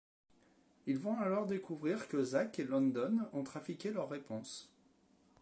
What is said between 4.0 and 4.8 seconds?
réponses.